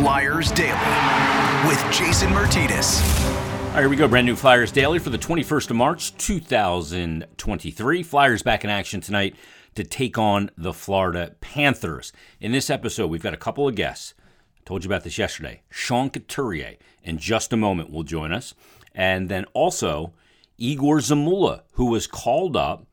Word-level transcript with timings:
Flyers 0.00 0.50
Daily 0.52 1.68
with 1.68 1.78
Jason 1.92 2.30
Myrtetus. 2.30 3.02
All 3.22 3.74
right, 3.74 3.80
here 3.80 3.88
we 3.90 3.96
go. 3.96 4.08
Brand 4.08 4.24
new 4.24 4.34
Flyers 4.34 4.72
Daily 4.72 4.98
for 4.98 5.10
the 5.10 5.18
21st 5.18 5.68
of 5.68 5.76
March, 5.76 6.16
2023. 6.16 8.02
Flyers 8.02 8.42
back 8.42 8.64
in 8.64 8.70
action 8.70 9.02
tonight 9.02 9.36
to 9.74 9.84
take 9.84 10.16
on 10.16 10.50
the 10.56 10.72
Florida 10.72 11.34
Panthers. 11.42 12.14
In 12.40 12.50
this 12.50 12.70
episode, 12.70 13.08
we've 13.08 13.22
got 13.22 13.34
a 13.34 13.36
couple 13.36 13.68
of 13.68 13.74
guests. 13.74 14.14
I 14.56 14.62
told 14.64 14.84
you 14.84 14.88
about 14.88 15.04
this 15.04 15.18
yesterday. 15.18 15.60
Sean 15.68 16.08
Couturier, 16.08 16.76
in 17.02 17.18
just 17.18 17.52
a 17.52 17.58
moment, 17.58 17.90
will 17.90 18.02
join 18.02 18.32
us. 18.32 18.54
And 18.94 19.28
then 19.28 19.44
also 19.52 20.14
Egor 20.56 21.00
Zamula, 21.00 21.64
who 21.72 21.84
was 21.84 22.06
called 22.06 22.56
up. 22.56 22.86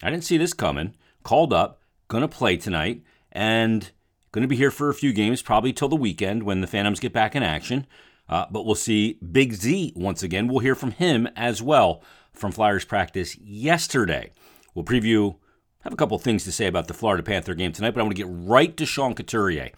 I 0.00 0.10
didn't 0.10 0.22
see 0.22 0.38
this 0.38 0.54
coming. 0.54 0.94
Called 1.24 1.52
up, 1.52 1.80
going 2.06 2.22
to 2.22 2.28
play 2.28 2.56
tonight, 2.56 3.02
and 3.32 3.90
going 4.32 4.42
to 4.42 4.48
be 4.48 4.56
here 4.56 4.70
for 4.70 4.88
a 4.88 4.94
few 4.94 5.12
games, 5.12 5.42
probably 5.42 5.72
till 5.72 5.88
the 5.88 5.96
weekend 5.96 6.42
when 6.42 6.62
the 6.62 6.66
Phantoms 6.66 7.00
get 7.00 7.12
back 7.12 7.36
in 7.36 7.42
action. 7.42 7.86
Uh, 8.28 8.46
but 8.50 8.64
we'll 8.64 8.74
see 8.74 9.18
Big 9.30 9.52
Z 9.52 9.92
once 9.94 10.22
again. 10.22 10.48
We'll 10.48 10.60
hear 10.60 10.74
from 10.74 10.92
him 10.92 11.28
as 11.36 11.60
well 11.60 12.02
from 12.32 12.50
Flyers 12.50 12.84
practice 12.84 13.36
yesterday. 13.36 14.32
We'll 14.74 14.86
preview, 14.86 15.36
have 15.80 15.92
a 15.92 15.96
couple 15.96 16.18
things 16.18 16.44
to 16.44 16.52
say 16.52 16.66
about 16.66 16.88
the 16.88 16.94
Florida 16.94 17.22
Panther 17.22 17.54
game 17.54 17.72
tonight, 17.72 17.90
but 17.90 18.00
I 18.00 18.04
want 18.04 18.16
to 18.16 18.22
get 18.22 18.32
right 18.32 18.74
to 18.78 18.86
Sean 18.86 19.14
Couturier. 19.14 19.70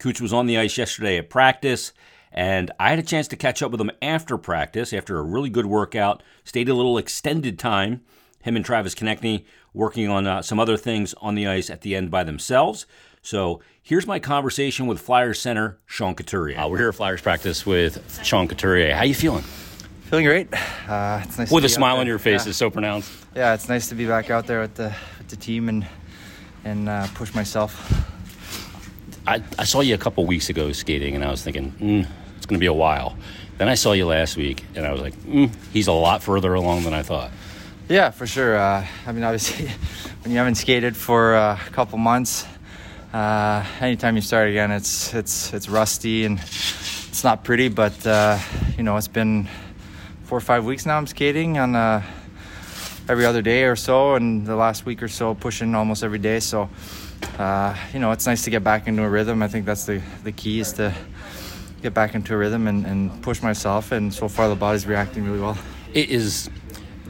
Cooch 0.00 0.20
was 0.20 0.32
on 0.32 0.46
the 0.46 0.58
ice 0.58 0.76
yesterday 0.76 1.18
at 1.18 1.30
practice, 1.30 1.92
and 2.32 2.72
I 2.80 2.90
had 2.90 2.98
a 2.98 3.04
chance 3.04 3.28
to 3.28 3.36
catch 3.36 3.62
up 3.62 3.70
with 3.70 3.80
him 3.80 3.92
after 4.02 4.36
practice, 4.38 4.92
after 4.92 5.18
a 5.18 5.22
really 5.22 5.50
good 5.50 5.66
workout, 5.66 6.22
stayed 6.42 6.68
a 6.68 6.74
little 6.74 6.98
extended 6.98 7.58
time. 7.58 8.00
Him 8.42 8.56
and 8.56 8.64
Travis 8.64 8.94
Konecny 8.94 9.44
working 9.74 10.08
on 10.08 10.26
uh, 10.26 10.42
some 10.42 10.58
other 10.58 10.76
things 10.76 11.14
on 11.20 11.34
the 11.34 11.46
ice 11.46 11.70
at 11.70 11.82
the 11.82 11.94
end 11.94 12.10
by 12.10 12.24
themselves. 12.24 12.86
So 13.22 13.60
here's 13.82 14.06
my 14.06 14.18
conversation 14.18 14.86
with 14.86 15.00
Flyers 15.00 15.38
center 15.40 15.78
Sean 15.86 16.14
Couturier. 16.14 16.58
Uh, 16.58 16.68
we're 16.68 16.78
here 16.78 16.88
at 16.88 16.94
Flyers 16.94 17.20
practice 17.20 17.66
with 17.66 18.24
Sean 18.24 18.48
Couturier. 18.48 18.94
How 18.94 19.04
you 19.04 19.14
feeling? 19.14 19.44
Feeling 20.04 20.24
great. 20.24 20.48
Uh, 20.88 21.20
it's 21.24 21.38
nice 21.38 21.50
with 21.50 21.64
a 21.64 21.68
smile 21.68 21.98
on 21.98 22.06
your 22.06 22.18
face 22.18 22.44
yeah. 22.44 22.50
is 22.50 22.56
so 22.56 22.70
pronounced. 22.70 23.12
Yeah, 23.36 23.54
it's 23.54 23.68
nice 23.68 23.88
to 23.90 23.94
be 23.94 24.06
back 24.06 24.30
out 24.30 24.46
there 24.46 24.60
with 24.60 24.74
the 24.74 24.94
with 25.18 25.28
the 25.28 25.36
team 25.36 25.68
and 25.68 25.86
and 26.64 26.88
uh, 26.88 27.06
push 27.14 27.34
myself. 27.34 28.06
I, 29.26 29.42
I 29.58 29.64
saw 29.64 29.80
you 29.80 29.94
a 29.94 29.98
couple 29.98 30.24
weeks 30.26 30.48
ago 30.48 30.72
skating, 30.72 31.14
and 31.14 31.22
I 31.22 31.30
was 31.30 31.44
thinking, 31.44 31.72
mm, 31.72 32.06
it's 32.36 32.46
going 32.46 32.56
to 32.56 32.60
be 32.60 32.66
a 32.66 32.72
while. 32.72 33.16
Then 33.58 33.68
I 33.68 33.74
saw 33.74 33.92
you 33.92 34.06
last 34.06 34.36
week, 34.36 34.64
and 34.74 34.86
I 34.86 34.92
was 34.92 35.02
like, 35.02 35.14
mm, 35.20 35.54
he's 35.72 35.86
a 35.86 35.92
lot 35.92 36.22
further 36.22 36.54
along 36.54 36.84
than 36.84 36.94
I 36.94 37.02
thought. 37.02 37.30
Yeah, 37.88 38.10
for 38.10 38.26
sure. 38.26 38.56
Uh, 38.56 38.86
I 39.06 39.12
mean, 39.12 39.22
obviously, 39.22 39.68
when 40.22 40.32
you 40.32 40.38
haven't 40.38 40.54
skated 40.54 40.96
for 40.96 41.34
uh, 41.34 41.58
a 41.64 41.70
couple 41.70 41.98
months, 41.98 42.46
uh, 43.12 43.64
anytime 43.80 44.14
you 44.16 44.22
start 44.22 44.48
again, 44.48 44.70
it's 44.70 45.12
it's 45.14 45.52
it's 45.52 45.68
rusty 45.68 46.24
and 46.24 46.38
it's 46.38 47.24
not 47.24 47.42
pretty. 47.44 47.68
But 47.68 48.06
uh, 48.06 48.38
you 48.76 48.82
know, 48.82 48.96
it's 48.96 49.08
been 49.08 49.48
four 50.24 50.38
or 50.38 50.40
five 50.40 50.64
weeks 50.64 50.86
now. 50.86 50.96
I'm 50.96 51.06
skating 51.06 51.58
on 51.58 51.74
uh, 51.74 52.02
every 53.08 53.26
other 53.26 53.42
day 53.42 53.64
or 53.64 53.76
so, 53.76 54.14
and 54.14 54.46
the 54.46 54.54
last 54.54 54.86
week 54.86 55.02
or 55.02 55.08
so, 55.08 55.34
pushing 55.34 55.74
almost 55.74 56.04
every 56.04 56.18
day. 56.18 56.38
So, 56.38 56.70
uh, 57.38 57.76
you 57.92 57.98
know, 57.98 58.12
it's 58.12 58.26
nice 58.26 58.44
to 58.44 58.50
get 58.50 58.62
back 58.62 58.86
into 58.86 59.02
a 59.02 59.08
rhythm. 59.08 59.42
I 59.42 59.48
think 59.48 59.66
that's 59.66 59.86
the 59.86 60.00
the 60.22 60.32
key 60.32 60.60
is 60.60 60.72
to 60.74 60.94
get 61.82 61.94
back 61.94 62.14
into 62.14 62.34
a 62.34 62.36
rhythm 62.36 62.68
and, 62.68 62.86
and 62.86 63.22
push 63.22 63.42
myself. 63.42 63.90
And 63.90 64.12
so 64.14 64.28
far, 64.28 64.48
the 64.48 64.54
body's 64.54 64.86
reacting 64.86 65.24
really 65.24 65.40
well. 65.40 65.58
It 65.94 66.10
is 66.10 66.48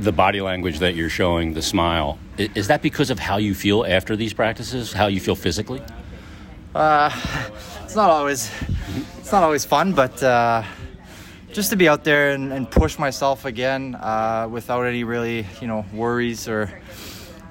the 0.01 0.12
body 0.12 0.41
language 0.41 0.79
that 0.79 0.95
you're 0.95 1.11
showing, 1.11 1.53
the 1.53 1.62
smile, 1.62 2.19
is 2.39 2.69
that 2.69 2.81
because 2.81 3.11
of 3.11 3.19
how 3.19 3.37
you 3.37 3.55
feel 3.55 3.84
after 3.84 4.17
these 4.17 4.33
practices? 4.33 4.93
How 4.93 5.09
you 5.09 5.20
feel 5.20 5.37
physically? 5.37 5.83
Uh, 6.75 7.11
it's 7.84 7.95
not 7.95 8.09
always 8.09 8.51
it's 9.19 9.33
not 9.33 9.43
always 9.43 9.65
fun, 9.65 9.93
but 9.93 10.23
uh, 10.23 10.62
just 11.53 11.71
to 11.71 11.77
be 11.77 11.89
out 11.89 12.05
there 12.05 12.31
and, 12.31 12.53
and 12.53 12.71
push 12.71 12.99
myself 12.99 13.44
again 13.44 13.94
uh, 13.97 14.49
without 14.50 14.83
any 14.84 15.05
really 15.05 15.47
you 15.61 15.66
know 15.66 15.84
worries 15.93 16.49
or 16.49 16.71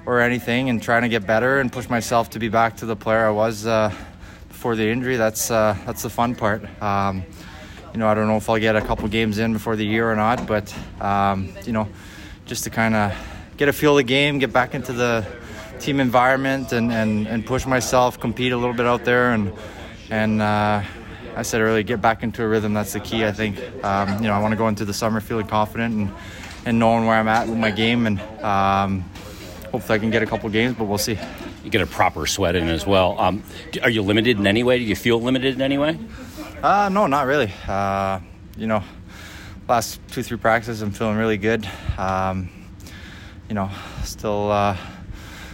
or 0.06 0.20
anything, 0.20 0.70
and 0.70 0.82
trying 0.82 1.02
to 1.02 1.08
get 1.08 1.26
better 1.26 1.60
and 1.60 1.70
push 1.72 1.88
myself 1.88 2.30
to 2.30 2.38
be 2.38 2.48
back 2.48 2.76
to 2.78 2.86
the 2.86 2.96
player 2.96 3.26
I 3.26 3.30
was 3.30 3.66
uh, 3.66 3.94
before 4.48 4.74
the 4.74 4.88
injury. 4.88 5.16
That's 5.16 5.50
uh, 5.50 5.76
that's 5.86 6.02
the 6.02 6.10
fun 6.10 6.34
part. 6.34 6.64
Um, 6.82 7.22
you 7.92 7.98
know, 7.98 8.08
I 8.08 8.14
don't 8.14 8.26
know 8.26 8.36
if 8.36 8.48
I'll 8.48 8.58
get 8.58 8.76
a 8.76 8.80
couple 8.80 9.06
games 9.08 9.38
in 9.38 9.52
before 9.52 9.76
the 9.76 9.84
year 9.84 10.10
or 10.10 10.16
not, 10.16 10.46
but 10.46 10.74
um, 11.00 11.52
you 11.64 11.72
know 11.72 11.88
just 12.50 12.64
to 12.64 12.70
kind 12.70 12.96
of 12.96 13.14
get 13.56 13.68
a 13.68 13.72
feel 13.72 13.92
of 13.92 13.98
the 13.98 14.02
game, 14.02 14.40
get 14.40 14.52
back 14.52 14.74
into 14.74 14.92
the 14.92 15.24
team 15.78 16.00
environment, 16.00 16.72
and, 16.72 16.90
and, 16.90 17.28
and 17.28 17.46
push 17.46 17.64
myself, 17.64 18.18
compete 18.18 18.50
a 18.50 18.56
little 18.56 18.74
bit 18.74 18.86
out 18.86 19.04
there, 19.04 19.32
and 19.32 19.52
and 20.10 20.42
uh, 20.42 20.82
I 21.36 21.42
said 21.42 21.60
earlier, 21.60 21.84
get 21.84 22.02
back 22.02 22.24
into 22.24 22.42
a 22.42 22.48
rhythm. 22.48 22.74
That's 22.74 22.92
the 22.92 22.98
key, 22.98 23.24
I 23.24 23.30
think. 23.30 23.56
Um, 23.84 24.20
you 24.20 24.26
know, 24.28 24.34
I 24.34 24.40
want 24.40 24.50
to 24.50 24.56
go 24.56 24.66
into 24.66 24.84
the 24.84 24.92
summer 24.92 25.20
feeling 25.20 25.46
confident 25.46 25.94
and 25.94 26.10
and 26.66 26.78
knowing 26.80 27.06
where 27.06 27.16
I'm 27.16 27.28
at 27.28 27.46
with 27.46 27.56
my 27.56 27.70
game, 27.70 28.08
and 28.08 28.20
um, 28.42 29.02
hopefully 29.70 29.96
I 29.96 29.98
can 30.00 30.10
get 30.10 30.24
a 30.24 30.26
couple 30.26 30.50
games, 30.50 30.74
but 30.76 30.86
we'll 30.86 30.98
see. 30.98 31.18
You 31.62 31.70
get 31.70 31.82
a 31.82 31.86
proper 31.86 32.26
sweat 32.26 32.56
in 32.56 32.66
as 32.66 32.84
well. 32.84 33.16
Um, 33.20 33.44
are 33.80 33.90
you 33.90 34.02
limited 34.02 34.40
in 34.40 34.46
any 34.48 34.64
way? 34.64 34.78
Do 34.78 34.84
you 34.84 34.96
feel 34.96 35.22
limited 35.22 35.54
in 35.54 35.62
any 35.62 35.78
way? 35.78 35.96
Uh, 36.60 36.88
no, 36.92 37.06
not 37.06 37.26
really. 37.26 37.52
Uh, 37.68 38.18
you 38.56 38.66
know, 38.66 38.82
last 39.70 40.00
two 40.08 40.22
three 40.24 40.36
practices 40.36 40.82
I'm 40.82 40.90
feeling 40.90 41.16
really 41.16 41.38
good. 41.38 41.66
Um, 41.96 42.50
you 43.48 43.54
know, 43.54 43.70
still 44.02 44.50
uh, 44.50 44.76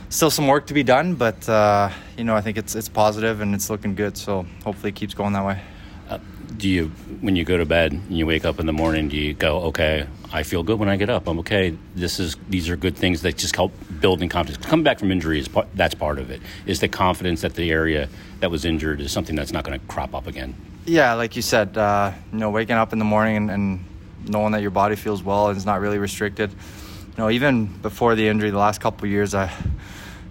still 0.08 0.30
some 0.30 0.48
work 0.48 0.66
to 0.68 0.74
be 0.74 0.82
done, 0.82 1.14
but 1.14 1.46
uh, 1.48 1.90
you 2.16 2.24
know 2.24 2.34
I 2.34 2.40
think 2.40 2.56
it's 2.56 2.74
it's 2.74 2.88
positive 2.88 3.42
and 3.42 3.54
it's 3.54 3.68
looking 3.68 3.94
good. 3.94 4.16
So 4.16 4.46
hopefully 4.64 4.88
it 4.88 4.96
keeps 4.96 5.12
going 5.12 5.34
that 5.34 5.44
way. 5.44 5.60
Uh, 6.08 6.18
do 6.56 6.68
you 6.68 6.86
when 7.20 7.36
you 7.36 7.44
go 7.44 7.58
to 7.58 7.66
bed 7.66 7.92
and 7.92 8.16
you 8.16 8.26
wake 8.26 8.46
up 8.46 8.58
in 8.60 8.66
the 8.66 8.72
morning 8.72 9.08
do 9.08 9.16
you 9.16 9.34
go 9.34 9.58
okay 9.62 10.06
i 10.32 10.44
feel 10.44 10.62
good 10.62 10.78
when 10.78 10.88
i 10.88 10.94
get 10.94 11.10
up 11.10 11.26
i'm 11.26 11.40
okay 11.40 11.76
this 11.96 12.20
is 12.20 12.36
these 12.48 12.68
are 12.68 12.76
good 12.76 12.96
things 12.96 13.22
that 13.22 13.36
just 13.36 13.56
help 13.56 13.72
building 14.00 14.28
confidence 14.28 14.64
coming 14.64 14.84
back 14.84 15.00
from 15.00 15.10
injury 15.10 15.40
is 15.40 15.48
part, 15.48 15.66
that's 15.74 15.96
part 15.96 16.20
of 16.20 16.30
it 16.30 16.40
is 16.64 16.78
the 16.78 16.86
confidence 16.86 17.40
that 17.40 17.54
the 17.56 17.72
area 17.72 18.08
that 18.38 18.48
was 18.48 18.64
injured 18.64 19.00
is 19.00 19.10
something 19.10 19.34
that's 19.34 19.52
not 19.52 19.64
going 19.64 19.78
to 19.78 19.86
crop 19.86 20.14
up 20.14 20.28
again 20.28 20.54
yeah 20.84 21.12
like 21.14 21.34
you 21.34 21.42
said 21.42 21.76
uh, 21.76 22.12
you 22.32 22.38
know 22.38 22.48
waking 22.48 22.76
up 22.76 22.92
in 22.92 23.00
the 23.00 23.04
morning 23.04 23.36
and, 23.36 23.50
and 23.50 23.84
knowing 24.28 24.52
that 24.52 24.62
your 24.62 24.70
body 24.70 24.96
feels 24.96 25.22
well 25.22 25.48
and 25.48 25.56
is 25.56 25.66
not 25.66 25.80
really 25.80 25.98
restricted. 25.98 26.50
You 26.50 27.18
know, 27.18 27.30
even 27.30 27.66
before 27.66 28.14
the 28.14 28.28
injury, 28.28 28.50
the 28.50 28.58
last 28.58 28.80
couple 28.80 29.08
years, 29.08 29.34
I 29.34 29.50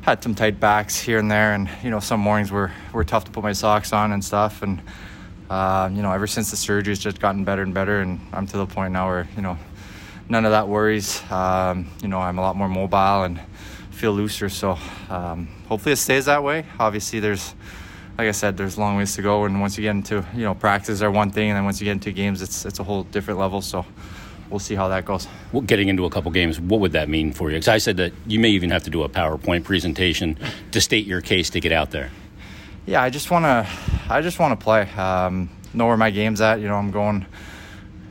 had 0.02 0.22
some 0.22 0.36
tight 0.36 0.60
backs 0.60 1.00
here 1.00 1.18
and 1.18 1.32
there, 1.32 1.54
and 1.54 1.70
you 1.84 1.90
know, 1.90 2.00
some 2.00 2.20
mornings 2.20 2.52
were 2.52 2.72
were 2.94 3.04
tough 3.04 3.26
to 3.26 3.32
put 3.32 3.44
my 3.44 3.54
socks 3.54 3.92
on 3.92 4.12
and 4.12 4.24
stuff. 4.24 4.62
And 4.62 4.82
uh, 5.50 5.90
you 5.92 6.02
know, 6.02 6.12
ever 6.12 6.28
since 6.28 6.52
the 6.52 6.58
surgery, 6.58 6.94
it's 6.94 7.02
just 7.02 7.20
gotten 7.20 7.44
better 7.44 7.64
and 7.64 7.74
better, 7.74 8.02
and 8.02 8.20
I'm 8.32 8.46
to 8.48 8.58
the 8.58 8.66
point 8.68 8.94
now 8.94 9.08
where 9.08 9.28
you 9.36 9.42
know, 9.42 9.58
none 10.30 10.46
of 10.46 10.52
that 10.52 10.68
worries. 10.68 11.22
Um, 11.32 11.90
you 12.02 12.08
know, 12.08 12.20
I'm 12.20 12.38
a 12.38 12.42
lot 12.42 12.56
more 12.56 12.70
mobile 12.70 13.24
and 13.24 13.42
feel 13.92 14.12
looser. 14.12 14.50
So 14.50 14.78
um, 15.10 15.48
hopefully, 15.68 15.94
it 15.94 15.98
stays 15.98 16.26
that 16.26 16.44
way. 16.44 16.66
Obviously, 16.80 17.20
there's 17.20 17.56
like 18.18 18.28
I 18.28 18.31
said, 18.31 18.58
there's 18.58 18.78
long 18.78 18.98
ways 18.98 19.16
to 19.16 19.22
go. 19.22 19.46
And 19.46 19.59
once 19.59 19.78
you 19.78 19.84
get 19.84 19.92
into, 19.92 20.26
you 20.34 20.44
know, 20.44 20.56
practice 20.56 21.02
are 21.02 21.12
one 21.12 21.31
thing, 21.31 21.50
and 21.50 21.58
then 21.58 21.66
once 21.66 21.81
you 21.81 21.86
get 21.86 21.92
into 21.92 22.12
games, 22.12 22.42
it's 22.42 22.66
it's 22.66 22.80
a 22.80 22.84
whole 22.84 23.03
different 23.03 23.40
level. 23.40 23.62
So 23.62 23.86
we'll 24.50 24.59
see 24.59 24.76
how 24.76 24.88
that 24.90 25.06
goes. 25.06 25.28
Well, 25.52 25.62
getting 25.62 25.90
into 25.90 26.06
a 26.06 26.09
couple 26.09 26.31
games, 26.31 26.59
what 26.59 26.80
would 26.80 26.94
that 26.94 27.09
mean 27.09 27.34
for 27.34 27.50
you? 27.50 27.58
Because 27.58 27.68
I 27.68 27.78
said 27.78 27.98
that 27.98 28.14
you 28.26 28.40
may 28.40 28.50
even 28.50 28.70
have 28.70 28.84
to 28.84 28.90
do 28.90 29.03
a 29.03 29.09
PowerPoint 29.09 29.64
presentation 29.64 30.38
to 30.72 30.81
state 30.81 31.06
your 31.06 31.22
case 31.22 31.50
to 31.52 31.59
get 31.59 31.72
out 31.72 31.92
there. 31.92 32.12
Yeah, 32.86 33.02
I 33.02 33.09
just 33.09 33.31
want 33.31 33.46
to, 33.46 33.68
I 34.09 34.22
just 34.22 34.40
want 34.40 34.58
to 34.58 34.64
play. 34.64 34.84
Um, 34.92 35.50
know 35.74 35.88
where 35.88 35.97
my 35.97 36.12
game's 36.12 36.40
at. 36.40 36.59
You 36.59 36.68
know, 36.68 36.76
I'm 36.76 36.92
going 36.92 37.26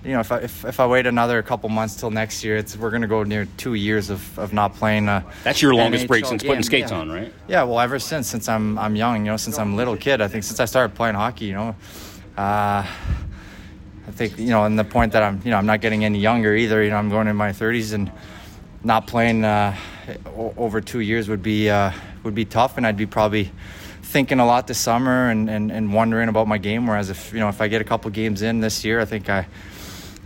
you 0.04 0.12
know, 0.12 0.20
if 0.20 0.30
I, 0.30 0.38
if, 0.38 0.64
if 0.64 0.80
I 0.80 0.86
wait 0.86 1.06
another 1.06 1.42
couple 1.42 1.68
months 1.70 1.96
till 1.96 2.10
next 2.10 2.44
year, 2.44 2.56
it's 2.56 2.76
we're 2.76 2.90
going 2.90 3.02
to 3.02 3.08
go 3.08 3.22
near 3.22 3.46
two 3.56 3.74
years 3.74 4.10
of, 4.10 4.38
of 4.38 4.52
not 4.52 4.74
playing. 4.74 5.08
Uh, 5.08 5.22
That's 5.44 5.62
your 5.62 5.74
longest 5.74 6.04
NHL 6.04 6.08
break 6.08 6.26
since 6.26 6.42
game. 6.42 6.50
putting 6.50 6.62
skates 6.62 6.90
yeah. 6.90 6.98
on, 6.98 7.10
right? 7.10 7.32
Yeah, 7.48 7.62
well, 7.62 7.80
ever 7.80 7.98
since 7.98 8.28
since 8.28 8.48
I'm 8.48 8.78
I'm 8.78 8.96
young, 8.96 9.24
you 9.24 9.32
know, 9.32 9.38
since 9.38 9.58
I'm 9.58 9.72
a 9.72 9.76
little 9.76 9.96
kid, 9.96 10.20
I 10.20 10.28
think 10.28 10.44
since 10.44 10.60
I 10.60 10.66
started 10.66 10.94
playing 10.94 11.14
hockey, 11.14 11.46
you 11.46 11.54
know, 11.54 11.76
uh, 12.36 12.86
I 14.06 14.10
think 14.10 14.38
you 14.38 14.48
know, 14.48 14.64
and 14.64 14.78
the 14.78 14.84
point 14.84 15.12
that 15.12 15.22
I'm 15.22 15.40
you 15.42 15.50
know 15.50 15.56
I'm 15.56 15.66
not 15.66 15.80
getting 15.80 16.04
any 16.04 16.18
younger 16.18 16.54
either. 16.54 16.82
You 16.82 16.90
know, 16.90 16.96
I'm 16.96 17.08
going 17.08 17.26
in 17.26 17.36
my 17.36 17.50
30s 17.50 17.94
and 17.94 18.12
not 18.82 19.06
playing 19.06 19.44
uh, 19.44 19.74
over 20.36 20.82
two 20.82 21.00
years 21.00 21.28
would 21.30 21.42
be 21.42 21.70
uh, 21.70 21.92
would 22.24 22.34
be 22.34 22.44
tough, 22.44 22.76
and 22.76 22.86
I'd 22.86 22.98
be 22.98 23.06
probably 23.06 23.50
thinking 24.02 24.38
a 24.38 24.46
lot 24.46 24.66
this 24.66 24.78
summer 24.78 25.30
and, 25.30 25.50
and, 25.50 25.72
and 25.72 25.92
wondering 25.92 26.28
about 26.28 26.46
my 26.46 26.58
game. 26.58 26.86
Whereas 26.86 27.08
if 27.08 27.32
you 27.32 27.40
know 27.40 27.48
if 27.48 27.62
I 27.62 27.68
get 27.68 27.80
a 27.80 27.84
couple 27.84 28.10
games 28.10 28.42
in 28.42 28.60
this 28.60 28.84
year, 28.84 29.00
I 29.00 29.06
think 29.06 29.30
I 29.30 29.46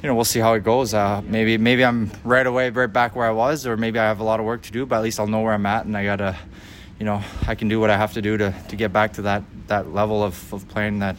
you 0.03 0.09
know, 0.09 0.15
we'll 0.15 0.25
see 0.25 0.39
how 0.39 0.55
it 0.55 0.63
goes. 0.63 0.95
Uh, 0.95 1.23
maybe 1.27 1.59
maybe 1.59 1.85
I'm 1.85 2.11
right 2.23 2.47
away 2.47 2.71
right 2.71 2.87
back 2.93 3.17
where 3.17 3.27
I 3.27 3.33
was, 3.33 3.67
or 3.67 3.77
maybe 3.77 3.99
I 3.99 4.05
have 4.05 4.21
a 4.21 4.25
lot 4.25 4.39
of 4.39 4.47
work 4.47 4.63
to 4.63 4.73
do. 4.73 4.87
But 4.87 4.97
at 4.97 5.03
least 5.03 5.19
I'll 5.19 5.27
know 5.27 5.41
where 5.41 5.53
I'm 5.53 5.67
at, 5.67 5.87
and 5.87 5.97
I 5.97 6.05
gotta, 6.05 6.37
you 6.99 7.05
know, 7.05 7.23
I 7.47 7.55
can 7.55 7.69
do 7.69 7.81
what 7.81 7.91
I 7.91 7.97
have 7.97 8.13
to 8.15 8.23
do 8.23 8.37
to, 8.37 8.55
to 8.69 8.77
get 8.77 8.93
back 8.93 9.15
to 9.15 9.23
that 9.23 9.43
that 9.67 9.93
level 9.93 10.23
of, 10.23 10.53
of 10.53 10.69
playing 10.69 11.01
that 11.01 11.17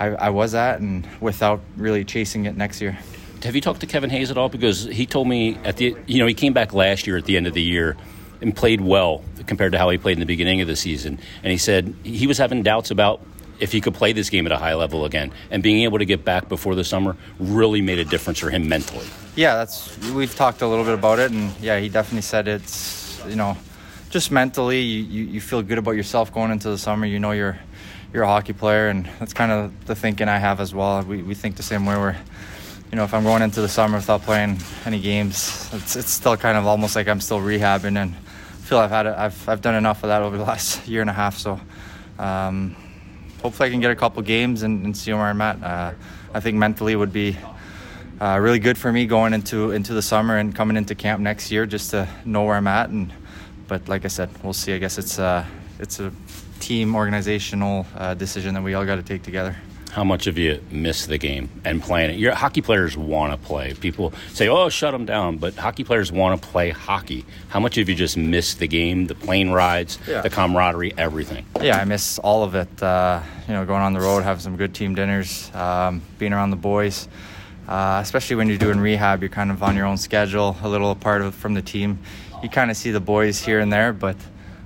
I, 0.00 0.06
I 0.06 0.30
was 0.30 0.54
at, 0.54 0.80
and 0.80 1.06
without 1.20 1.60
really 1.76 2.04
chasing 2.04 2.46
it 2.46 2.56
next 2.56 2.80
year. 2.80 2.98
Have 3.42 3.54
you 3.54 3.60
talked 3.60 3.80
to 3.80 3.86
Kevin 3.86 4.10
Hayes 4.10 4.30
at 4.30 4.38
all? 4.38 4.48
Because 4.48 4.84
he 4.84 5.06
told 5.06 5.28
me 5.28 5.56
at 5.64 5.76
the 5.76 5.94
you 6.06 6.18
know 6.18 6.26
he 6.26 6.34
came 6.34 6.54
back 6.54 6.72
last 6.72 7.06
year 7.06 7.18
at 7.18 7.26
the 7.26 7.36
end 7.36 7.46
of 7.46 7.52
the 7.52 7.62
year 7.62 7.96
and 8.40 8.56
played 8.56 8.80
well 8.80 9.22
compared 9.46 9.72
to 9.72 9.78
how 9.78 9.90
he 9.90 9.98
played 9.98 10.14
in 10.14 10.20
the 10.20 10.26
beginning 10.26 10.62
of 10.62 10.66
the 10.66 10.76
season, 10.76 11.18
and 11.42 11.52
he 11.52 11.58
said 11.58 11.94
he 12.04 12.26
was 12.26 12.38
having 12.38 12.62
doubts 12.62 12.90
about 12.90 13.20
if 13.60 13.72
he 13.72 13.80
could 13.80 13.94
play 13.94 14.12
this 14.12 14.30
game 14.30 14.46
at 14.46 14.52
a 14.52 14.56
high 14.56 14.74
level 14.74 15.04
again, 15.04 15.32
and 15.50 15.62
being 15.62 15.82
able 15.82 15.98
to 15.98 16.04
get 16.04 16.24
back 16.24 16.48
before 16.48 16.74
the 16.74 16.84
summer 16.84 17.16
really 17.38 17.80
made 17.80 17.98
a 17.98 18.04
difference 18.04 18.38
for 18.38 18.50
him 18.50 18.68
mentally. 18.68 19.06
Yeah, 19.36 19.54
that's 19.56 19.96
we've 20.10 20.34
talked 20.34 20.62
a 20.62 20.66
little 20.66 20.84
bit 20.84 20.94
about 20.94 21.18
it, 21.18 21.30
and 21.30 21.52
yeah, 21.60 21.78
he 21.78 21.88
definitely 21.88 22.22
said 22.22 22.48
it's 22.48 23.22
you 23.28 23.36
know 23.36 23.56
just 24.10 24.30
mentally 24.30 24.80
you, 24.80 25.24
you, 25.24 25.40
feel 25.40 25.62
good 25.62 25.78
about 25.78 25.92
yourself 25.92 26.32
going 26.32 26.50
into 26.50 26.70
the 26.70 26.78
summer. 26.78 27.06
You 27.06 27.18
know 27.18 27.32
you're 27.32 27.58
you're 28.12 28.22
a 28.22 28.26
hockey 28.26 28.52
player, 28.52 28.88
and 28.88 29.06
that's 29.18 29.32
kind 29.32 29.52
of 29.52 29.86
the 29.86 29.94
thinking 29.94 30.28
I 30.28 30.38
have 30.38 30.60
as 30.60 30.74
well. 30.74 31.02
We 31.02 31.22
we 31.22 31.34
think 31.34 31.56
the 31.56 31.62
same 31.62 31.84
way. 31.86 31.96
We're 31.96 32.16
you 32.90 32.96
know 32.96 33.04
if 33.04 33.12
I'm 33.12 33.24
going 33.24 33.42
into 33.42 33.60
the 33.60 33.68
summer 33.68 33.98
without 33.98 34.22
playing 34.22 34.58
any 34.86 35.00
games, 35.00 35.68
it's 35.72 35.96
it's 35.96 36.10
still 36.10 36.36
kind 36.36 36.56
of 36.56 36.66
almost 36.66 36.96
like 36.96 37.08
I'm 37.08 37.20
still 37.20 37.40
rehabbing, 37.40 37.96
and 37.96 38.14
I 38.14 38.60
feel 38.62 38.78
I've 38.78 38.90
had 38.90 39.06
it, 39.06 39.14
I've 39.16 39.48
I've 39.48 39.60
done 39.60 39.74
enough 39.74 40.02
of 40.02 40.08
that 40.08 40.22
over 40.22 40.36
the 40.36 40.44
last 40.44 40.86
year 40.88 41.00
and 41.00 41.10
a 41.10 41.14
half. 41.14 41.36
So. 41.36 41.60
Um, 42.18 42.74
hopefully 43.42 43.68
I 43.68 43.70
can 43.70 43.80
get 43.80 43.90
a 43.90 43.96
couple 43.96 44.22
games 44.22 44.62
and, 44.62 44.84
and 44.84 44.96
see 44.96 45.12
where 45.12 45.22
I'm 45.22 45.40
at. 45.40 45.62
Uh, 45.62 45.92
I 46.34 46.40
think 46.40 46.56
mentally 46.56 46.96
would 46.96 47.12
be 47.12 47.36
uh, 48.20 48.38
really 48.40 48.58
good 48.58 48.76
for 48.76 48.92
me 48.92 49.06
going 49.06 49.32
into 49.32 49.70
into 49.70 49.94
the 49.94 50.02
summer 50.02 50.38
and 50.38 50.54
coming 50.54 50.76
into 50.76 50.94
camp 50.94 51.20
next 51.20 51.50
year 51.50 51.66
just 51.66 51.90
to 51.90 52.08
know 52.24 52.44
where 52.44 52.56
I'm 52.56 52.66
at. 52.66 52.90
And 52.90 53.12
but 53.68 53.88
like 53.88 54.04
I 54.04 54.08
said, 54.08 54.30
we'll 54.42 54.52
see. 54.52 54.74
I 54.74 54.78
guess 54.78 54.98
it's 54.98 55.18
uh, 55.18 55.44
it's 55.78 56.00
a 56.00 56.12
team 56.60 56.94
organizational 56.96 57.86
uh, 57.96 58.14
decision 58.14 58.54
that 58.54 58.62
we 58.62 58.74
all 58.74 58.84
got 58.84 58.96
to 58.96 59.02
take 59.02 59.22
together. 59.22 59.56
How 59.90 60.04
much 60.04 60.26
of 60.26 60.36
you 60.36 60.62
miss 60.70 61.06
the 61.06 61.16
game 61.16 61.48
and 61.64 61.82
playing 61.82 62.10
it? 62.10 62.18
Your 62.18 62.34
hockey 62.34 62.60
players 62.60 62.96
want 62.96 63.32
to 63.32 63.38
play. 63.46 63.72
People 63.74 64.12
say, 64.32 64.46
"Oh, 64.48 64.68
shut 64.68 64.92
them 64.92 65.06
down," 65.06 65.38
but 65.38 65.54
hockey 65.54 65.82
players 65.82 66.12
want 66.12 66.40
to 66.40 66.48
play 66.48 66.70
hockey. 66.70 67.24
How 67.48 67.58
much 67.58 67.78
of 67.78 67.88
you 67.88 67.94
just 67.94 68.16
miss 68.16 68.54
the 68.54 68.68
game, 68.68 69.06
the 69.06 69.14
plane 69.14 69.50
rides, 69.50 69.98
yeah. 70.06 70.20
the 70.20 70.30
camaraderie, 70.30 70.92
everything? 70.98 71.46
Yeah, 71.60 71.78
I 71.78 71.84
miss 71.84 72.18
all 72.18 72.44
of 72.44 72.54
it. 72.54 72.82
Uh, 72.82 73.22
you 73.46 73.54
know, 73.54 73.64
going 73.64 73.80
on 73.80 73.94
the 73.94 74.00
road, 74.00 74.24
having 74.24 74.40
some 74.40 74.56
good 74.56 74.74
team 74.74 74.94
dinners, 74.94 75.50
um, 75.54 76.02
being 76.18 76.32
around 76.32 76.50
the 76.50 76.56
boys. 76.56 77.08
Uh, 77.66 78.00
especially 78.02 78.36
when 78.36 78.48
you're 78.48 78.58
doing 78.58 78.80
rehab, 78.80 79.22
you're 79.22 79.28
kind 79.28 79.50
of 79.50 79.62
on 79.62 79.76
your 79.76 79.84
own 79.84 79.98
schedule, 79.98 80.56
a 80.62 80.68
little 80.68 80.90
apart 80.90 81.20
of, 81.22 81.34
from 81.34 81.54
the 81.54 81.60
team. 81.62 81.98
You 82.42 82.48
kind 82.48 82.70
of 82.70 82.76
see 82.76 82.90
the 82.90 83.00
boys 83.00 83.40
here 83.40 83.60
and 83.60 83.70
there, 83.72 83.92
but 83.92 84.16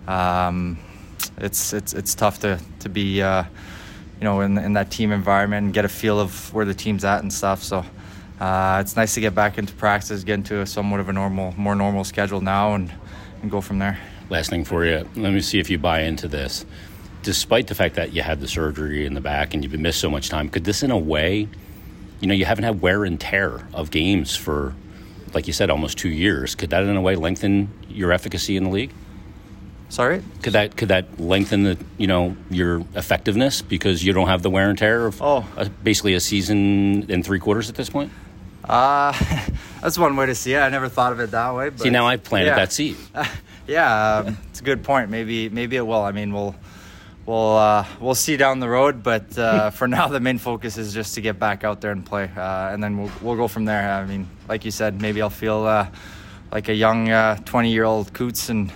um, 0.06 0.78
it's 1.38 1.72
it's 1.72 1.94
it's 1.94 2.14
tough 2.16 2.40
to 2.40 2.60
to 2.80 2.88
be. 2.88 3.22
Uh, 3.22 3.44
you 4.22 4.28
know, 4.28 4.40
in, 4.40 4.56
in 4.56 4.74
that 4.74 4.88
team 4.88 5.10
environment 5.10 5.64
and 5.64 5.74
get 5.74 5.84
a 5.84 5.88
feel 5.88 6.20
of 6.20 6.54
where 6.54 6.64
the 6.64 6.74
team's 6.74 7.04
at 7.04 7.22
and 7.22 7.32
stuff. 7.32 7.60
So 7.64 7.84
uh, 8.38 8.78
it's 8.80 8.94
nice 8.94 9.14
to 9.14 9.20
get 9.20 9.34
back 9.34 9.58
into 9.58 9.74
practice, 9.74 10.22
get 10.22 10.34
into 10.34 10.60
a 10.60 10.66
somewhat 10.66 11.00
of 11.00 11.08
a 11.08 11.12
normal, 11.12 11.52
more 11.56 11.74
normal 11.74 12.04
schedule 12.04 12.40
now, 12.40 12.74
and, 12.74 12.92
and 13.42 13.50
go 13.50 13.60
from 13.60 13.80
there. 13.80 13.98
Last 14.30 14.48
thing 14.48 14.64
for 14.64 14.84
you, 14.84 15.08
let 15.16 15.32
me 15.32 15.40
see 15.40 15.58
if 15.58 15.68
you 15.68 15.76
buy 15.76 16.02
into 16.02 16.28
this. 16.28 16.64
Despite 17.24 17.66
the 17.66 17.74
fact 17.74 17.96
that 17.96 18.12
you 18.12 18.22
had 18.22 18.38
the 18.38 18.46
surgery 18.46 19.06
in 19.06 19.14
the 19.14 19.20
back 19.20 19.54
and 19.54 19.64
you've 19.64 19.72
been 19.72 19.82
missed 19.82 19.98
so 19.98 20.08
much 20.08 20.28
time, 20.28 20.48
could 20.48 20.62
this, 20.62 20.84
in 20.84 20.92
a 20.92 20.98
way, 20.98 21.48
you 22.20 22.28
know, 22.28 22.34
you 22.34 22.44
haven't 22.44 22.62
had 22.62 22.80
wear 22.80 23.04
and 23.04 23.20
tear 23.20 23.66
of 23.74 23.90
games 23.90 24.36
for, 24.36 24.72
like 25.34 25.48
you 25.48 25.52
said, 25.52 25.68
almost 25.68 25.98
two 25.98 26.10
years. 26.10 26.54
Could 26.54 26.70
that, 26.70 26.84
in 26.84 26.94
a 26.94 27.02
way, 27.02 27.16
lengthen 27.16 27.70
your 27.88 28.12
efficacy 28.12 28.56
in 28.56 28.62
the 28.62 28.70
league? 28.70 28.92
Sorry. 29.92 30.22
Could 30.40 30.54
that 30.54 30.74
could 30.74 30.88
that 30.88 31.20
lengthen 31.20 31.64
the 31.64 31.76
you 31.98 32.06
know 32.06 32.34
your 32.48 32.82
effectiveness 32.94 33.60
because 33.60 34.02
you 34.02 34.14
don't 34.14 34.26
have 34.26 34.40
the 34.40 34.48
wear 34.48 34.70
and 34.70 34.78
tear 34.78 35.04
of 35.04 35.20
oh. 35.20 35.46
a, 35.54 35.68
basically 35.68 36.14
a 36.14 36.20
season 36.20 37.10
in 37.10 37.22
three 37.22 37.38
quarters 37.38 37.68
at 37.68 37.74
this 37.74 37.90
point? 37.90 38.10
Uh, 38.64 39.12
that's 39.82 39.98
one 39.98 40.16
way 40.16 40.24
to 40.24 40.34
see 40.34 40.54
it. 40.54 40.60
I 40.60 40.70
never 40.70 40.88
thought 40.88 41.12
of 41.12 41.20
it 41.20 41.32
that 41.32 41.54
way. 41.54 41.68
But 41.68 41.80
see, 41.80 41.90
now 41.90 42.06
I've 42.06 42.24
planted 42.24 42.46
yeah. 42.46 42.56
that 42.56 42.72
seed. 42.72 42.96
Uh, 43.14 43.26
yeah, 43.66 44.22
um, 44.24 44.38
it's 44.48 44.60
a 44.60 44.64
good 44.64 44.82
point. 44.82 45.10
Maybe 45.10 45.50
maybe 45.50 45.76
it 45.76 45.86
will. 45.86 46.00
I 46.00 46.12
mean, 46.12 46.32
we'll 46.32 46.54
we'll 47.26 47.58
uh, 47.58 47.84
we'll 48.00 48.14
see 48.14 48.38
down 48.38 48.60
the 48.60 48.70
road. 48.70 49.02
But 49.02 49.36
uh, 49.36 49.68
for 49.78 49.88
now, 49.88 50.08
the 50.08 50.20
main 50.20 50.38
focus 50.38 50.78
is 50.78 50.94
just 50.94 51.16
to 51.16 51.20
get 51.20 51.38
back 51.38 51.64
out 51.64 51.82
there 51.82 51.90
and 51.90 52.02
play, 52.02 52.30
uh, 52.34 52.72
and 52.72 52.82
then 52.82 52.96
we'll 52.96 53.12
we'll 53.20 53.36
go 53.36 53.46
from 53.46 53.66
there. 53.66 53.92
I 53.92 54.06
mean, 54.06 54.26
like 54.48 54.64
you 54.64 54.70
said, 54.70 55.02
maybe 55.02 55.20
I'll 55.20 55.28
feel 55.28 55.66
uh, 55.66 55.88
like 56.50 56.70
a 56.70 56.74
young 56.74 57.08
twenty 57.44 57.72
year 57.72 57.84
old 57.84 58.14
Coots 58.14 58.48
and 58.48 58.72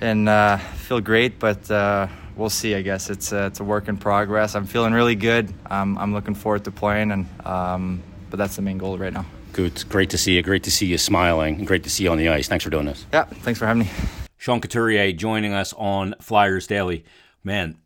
and 0.00 0.28
uh, 0.28 0.58
feel 0.58 1.00
great. 1.00 1.38
But 1.38 1.70
uh, 1.70 2.08
we'll 2.36 2.50
see. 2.50 2.74
I 2.74 2.82
guess 2.82 3.10
it's 3.10 3.32
uh, 3.32 3.48
it's 3.50 3.60
a 3.60 3.64
work 3.64 3.88
in 3.88 3.96
progress. 3.96 4.54
I'm 4.54 4.66
feeling 4.66 4.92
really 4.92 5.14
good. 5.14 5.52
Um, 5.70 5.98
I'm 5.98 6.12
looking 6.12 6.34
forward 6.34 6.64
to 6.64 6.70
playing, 6.70 7.10
and 7.10 7.26
um, 7.44 8.02
but 8.30 8.38
that's 8.38 8.56
the 8.56 8.62
main 8.62 8.78
goal 8.78 8.98
right 8.98 9.12
now. 9.12 9.26
Good. 9.52 9.84
Great 9.88 10.10
to 10.10 10.18
see 10.18 10.36
you. 10.36 10.42
Great 10.42 10.64
to 10.64 10.70
see 10.70 10.86
you 10.86 10.98
smiling. 10.98 11.64
Great 11.64 11.84
to 11.84 11.90
see 11.90 12.04
you 12.04 12.10
on 12.10 12.18
the 12.18 12.28
ice. 12.28 12.48
Thanks 12.48 12.64
for 12.64 12.70
doing 12.70 12.86
this. 12.86 13.06
Yeah. 13.12 13.24
Thanks 13.24 13.58
for 13.58 13.66
having 13.66 13.82
me. 13.82 13.90
Sean 14.36 14.60
Couturier 14.60 15.12
joining 15.12 15.52
us 15.52 15.72
on 15.72 16.14
Flyers 16.20 16.66
Daily. 16.66 17.04
Man, 17.42 17.76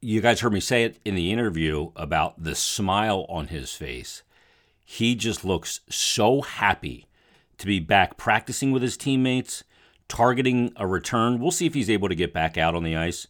you 0.00 0.20
guys 0.20 0.40
heard 0.40 0.52
me 0.52 0.60
say 0.60 0.84
it 0.84 0.98
in 1.04 1.14
the 1.14 1.32
interview 1.32 1.90
about 1.96 2.42
the 2.42 2.54
smile 2.54 3.26
on 3.28 3.48
his 3.48 3.72
face. 3.72 4.22
He 4.84 5.14
just 5.14 5.44
looks 5.44 5.80
so 5.88 6.42
happy 6.42 7.06
to 7.58 7.66
be 7.66 7.78
back 7.80 8.16
practicing 8.16 8.72
with 8.72 8.82
his 8.82 8.96
teammates 8.96 9.64
targeting 10.08 10.72
a 10.76 10.86
return. 10.86 11.40
We'll 11.40 11.50
see 11.50 11.66
if 11.66 11.74
he's 11.74 11.90
able 11.90 12.08
to 12.08 12.14
get 12.14 12.32
back 12.32 12.56
out 12.56 12.74
on 12.74 12.84
the 12.84 12.96
ice. 12.96 13.26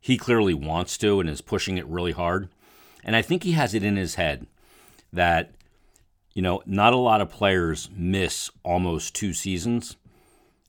He 0.00 0.16
clearly 0.16 0.54
wants 0.54 0.96
to 0.98 1.20
and 1.20 1.28
is 1.28 1.40
pushing 1.40 1.78
it 1.78 1.86
really 1.86 2.12
hard. 2.12 2.48
And 3.04 3.16
I 3.16 3.22
think 3.22 3.42
he 3.42 3.52
has 3.52 3.74
it 3.74 3.84
in 3.84 3.96
his 3.96 4.16
head 4.16 4.46
that, 5.12 5.52
you 6.34 6.42
know, 6.42 6.62
not 6.66 6.92
a 6.92 6.96
lot 6.96 7.20
of 7.20 7.30
players 7.30 7.88
miss 7.94 8.50
almost 8.62 9.14
two 9.14 9.32
seasons 9.32 9.96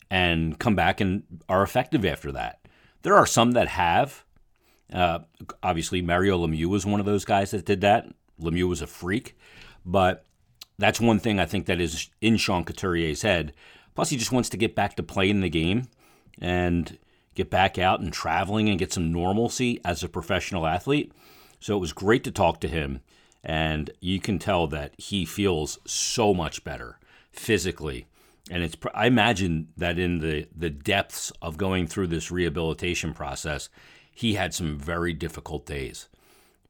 and 0.10 0.58
come 0.58 0.76
back 0.76 1.02
and 1.02 1.24
are 1.48 1.64
effective 1.64 2.06
after 2.06 2.32
that. 2.32 2.60
There 3.02 3.16
are 3.16 3.26
some 3.26 3.52
that 3.52 3.68
have. 3.68 4.24
Uh, 4.92 5.20
obviously, 5.62 6.02
Mario 6.02 6.46
Lemieux 6.46 6.66
was 6.66 6.86
one 6.86 7.00
of 7.00 7.06
those 7.06 7.26
guys 7.26 7.52
that 7.52 7.66
did 7.66 7.82
that. 7.82 8.08
Lemieux 8.42 8.68
was 8.68 8.82
a 8.82 8.88
freak. 8.88 9.38
But 9.86 10.26
that's 10.78 11.00
one 11.00 11.20
thing 11.20 11.40
I 11.40 11.46
think 11.46 11.68
that 11.68 11.80
is 11.80 12.10
in 12.22 12.38
Sean 12.38 12.66
Couturier's 12.66 13.22
head 13.22 13.54
Plus, 14.00 14.12
he 14.12 14.16
just 14.16 14.32
wants 14.32 14.48
to 14.48 14.56
get 14.56 14.76
back 14.76 14.96
to 14.96 15.04
playing 15.04 15.42
the 15.42 15.50
game 15.50 15.90
and 16.40 16.98
get 17.36 17.50
back 17.50 17.78
out 17.78 18.00
and 18.00 18.14
traveling 18.14 18.70
and 18.70 18.80
get 18.80 18.94
some 18.94 19.12
normalcy 19.12 19.82
as 19.84 20.02
a 20.02 20.08
professional 20.08 20.66
athlete. 20.66 21.12
So 21.60 21.76
it 21.76 21.82
was 21.82 21.92
great 21.92 22.24
to 22.24 22.32
talk 22.32 22.62
to 22.62 22.70
him. 22.70 23.02
And 23.44 23.92
you 24.00 24.22
can 24.22 24.40
tell 24.40 24.68
that 24.68 24.94
he 24.98 25.26
feels 25.26 25.80
so 25.86 26.34
much 26.34 26.64
better 26.64 26.98
physically. 27.34 28.08
And 28.50 28.64
it's 28.64 28.78
I 28.94 29.08
imagine 29.08 29.68
that 29.76 30.00
in 30.00 30.20
the, 30.20 30.48
the 30.56 30.70
depths 30.70 31.34
of 31.42 31.58
going 31.58 31.86
through 31.86 32.08
this 32.08 32.32
rehabilitation 32.32 33.14
process, 33.14 33.68
he 34.16 34.36
had 34.36 34.54
some 34.54 34.80
very 34.80 35.12
difficult 35.12 35.66
days 35.66 36.08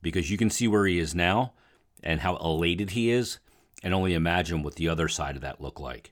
because 0.02 0.32
you 0.32 0.38
can 0.40 0.50
see 0.50 0.68
where 0.68 0.88
he 0.88 0.98
is 0.98 1.14
now 1.14 1.54
and 2.02 2.22
how 2.22 2.38
elated 2.38 2.90
he 2.90 3.12
is, 3.12 3.38
and 3.84 3.94
only 3.94 4.16
imagine 4.16 4.64
what 4.64 4.78
the 4.78 4.90
other 4.90 5.08
side 5.08 5.36
of 5.36 5.44
that 5.44 5.62
looked 5.62 5.80
like 5.80 6.12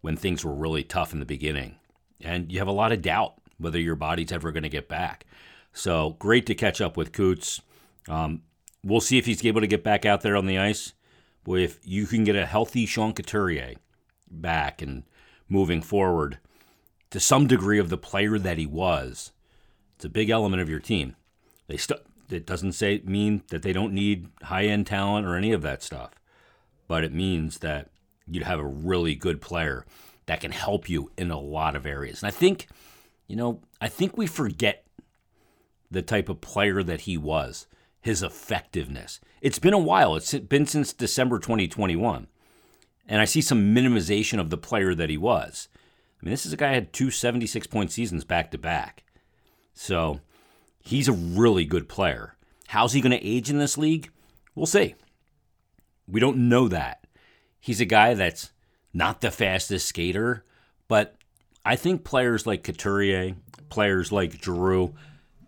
when 0.00 0.16
things 0.16 0.44
were 0.44 0.54
really 0.54 0.82
tough 0.82 1.12
in 1.12 1.20
the 1.20 1.26
beginning. 1.26 1.76
And 2.20 2.50
you 2.50 2.58
have 2.58 2.68
a 2.68 2.72
lot 2.72 2.92
of 2.92 3.02
doubt 3.02 3.34
whether 3.58 3.78
your 3.78 3.96
body's 3.96 4.32
ever 4.32 4.52
going 4.52 4.62
to 4.62 4.68
get 4.68 4.88
back. 4.88 5.26
So 5.72 6.16
great 6.18 6.46
to 6.46 6.54
catch 6.54 6.80
up 6.80 6.96
with 6.96 7.12
Coots. 7.12 7.60
Um, 8.08 8.42
we'll 8.82 9.00
see 9.00 9.18
if 9.18 9.26
he's 9.26 9.44
able 9.44 9.60
to 9.60 9.66
get 9.66 9.84
back 9.84 10.04
out 10.04 10.22
there 10.22 10.36
on 10.36 10.46
the 10.46 10.58
ice. 10.58 10.94
But 11.44 11.60
if 11.60 11.78
you 11.84 12.06
can 12.06 12.24
get 12.24 12.36
a 12.36 12.46
healthy 12.46 12.86
Sean 12.86 13.12
Couturier 13.12 13.74
back 14.30 14.82
and 14.82 15.04
moving 15.48 15.82
forward 15.82 16.38
to 17.10 17.20
some 17.20 17.46
degree 17.46 17.78
of 17.78 17.88
the 17.88 17.98
player 17.98 18.38
that 18.38 18.58
he 18.58 18.66
was, 18.66 19.32
it's 19.96 20.04
a 20.04 20.10
big 20.10 20.30
element 20.30 20.62
of 20.62 20.68
your 20.68 20.80
team. 20.80 21.16
They 21.66 21.76
st- 21.76 22.00
it 22.30 22.46
doesn't 22.46 22.72
say 22.72 23.02
mean 23.04 23.42
that 23.48 23.62
they 23.62 23.72
don't 23.72 23.92
need 23.92 24.28
high 24.44 24.66
end 24.66 24.86
talent 24.86 25.26
or 25.26 25.34
any 25.34 25.52
of 25.52 25.62
that 25.62 25.82
stuff, 25.82 26.12
but 26.86 27.04
it 27.04 27.12
means 27.12 27.58
that 27.58 27.88
you'd 28.26 28.44
have 28.44 28.58
a 28.58 28.66
really 28.66 29.14
good 29.14 29.40
player 29.40 29.84
that 30.26 30.40
can 30.40 30.52
help 30.52 30.88
you 30.88 31.10
in 31.16 31.30
a 31.30 31.40
lot 31.40 31.74
of 31.74 31.86
areas. 31.86 32.22
And 32.22 32.28
I 32.28 32.30
think, 32.30 32.68
you 33.26 33.36
know, 33.36 33.60
I 33.80 33.88
think 33.88 34.16
we 34.16 34.26
forget 34.26 34.84
the 35.90 36.02
type 36.02 36.28
of 36.28 36.40
player 36.40 36.82
that 36.82 37.02
he 37.02 37.16
was, 37.16 37.66
his 38.00 38.22
effectiveness. 38.22 39.20
It's 39.40 39.58
been 39.58 39.74
a 39.74 39.78
while. 39.78 40.16
It's 40.16 40.32
been 40.32 40.66
since 40.66 40.92
December 40.92 41.38
2021. 41.38 42.28
And 43.08 43.20
I 43.20 43.24
see 43.24 43.40
some 43.40 43.74
minimization 43.74 44.38
of 44.38 44.50
the 44.50 44.56
player 44.56 44.94
that 44.94 45.10
he 45.10 45.16
was. 45.16 45.68
I 46.20 46.24
mean, 46.24 46.30
this 46.30 46.46
is 46.46 46.52
a 46.52 46.56
guy 46.56 46.68
who 46.68 46.74
had 46.74 46.92
two 46.92 47.10
76 47.10 47.66
point 47.66 47.90
seasons 47.90 48.24
back 48.24 48.50
to 48.52 48.58
back. 48.58 49.02
So 49.74 50.20
he's 50.80 51.08
a 51.08 51.12
really 51.12 51.64
good 51.64 51.88
player. 51.88 52.36
How's 52.68 52.92
he 52.92 53.00
going 53.00 53.18
to 53.18 53.26
age 53.26 53.50
in 53.50 53.58
this 53.58 53.76
league? 53.76 54.10
We'll 54.54 54.66
see. 54.66 54.94
We 56.06 56.20
don't 56.20 56.48
know 56.48 56.68
that. 56.68 56.99
He's 57.60 57.80
a 57.80 57.86
guy 57.86 58.14
that's 58.14 58.50
not 58.92 59.20
the 59.20 59.30
fastest 59.30 59.86
skater, 59.86 60.44
but 60.88 61.16
I 61.64 61.76
think 61.76 62.04
players 62.04 62.46
like 62.46 62.64
Couturier, 62.64 63.34
players 63.68 64.10
like 64.10 64.42
Giroux, 64.42 64.94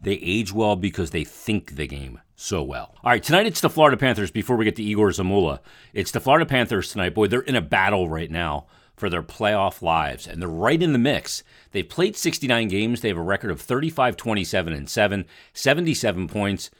they 0.01 0.15
age 0.15 0.53
well 0.53 0.77
because 0.77 1.11
they 1.11 1.25
think 1.25 1.77
the 1.77 1.87
game 1.87 2.21
so 2.37 2.63
well. 2.63 2.95
All 3.03 3.11
right, 3.11 3.23
tonight 3.23 3.47
it's 3.47 3.61
the 3.61 3.71
Florida 3.71 3.97
Panthers 3.97 4.31
before 4.31 4.57
we 4.57 4.65
get 4.65 4.77
to 4.77 4.83
Egor 4.83 5.11
Zamula. 5.11 5.61
It's 5.93 6.11
the 6.11 6.21
Florida 6.21 6.45
Panthers 6.45 6.91
tonight. 6.91 7.15
Boy, 7.15 7.29
they're 7.29 7.41
in 7.41 7.57
a 7.57 7.61
battle 7.61 8.09
right 8.09 8.31
now 8.31 8.67
for 8.97 9.09
their 9.09 9.23
playoff 9.23 9.81
lives, 9.81 10.27
and 10.27 10.41
they're 10.41 10.49
right 10.49 10.83
in 10.83 10.93
the 10.93 10.99
mix. 10.99 11.43
They've 11.71 11.89
played 11.89 12.17
69 12.17 12.69
games. 12.69 13.01
They 13.01 13.09
have 13.09 13.17
a 13.17 13.23
record 13.23 13.51
of 13.51 13.61
35, 13.61 14.17
27, 14.17 14.73
and 14.73 14.89
7, 14.89 15.25
77 15.53 16.29
points. 16.29 16.71